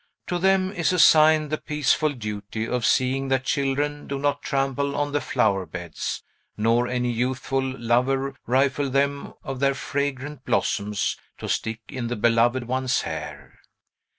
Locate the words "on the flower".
4.95-5.67